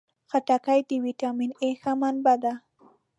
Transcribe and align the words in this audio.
خټکی 0.29 0.79
د 0.87 0.91
ویټامین 1.05 1.51
A 1.65 1.67
ښه 1.81 1.91
منبع 2.01 2.35
ده. 2.43 2.53